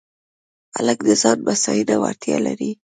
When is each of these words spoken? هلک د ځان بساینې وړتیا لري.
هلک 0.75 0.99
د 1.07 1.09
ځان 1.21 1.37
بساینې 1.45 1.95
وړتیا 2.01 2.37
لري. 2.47 2.71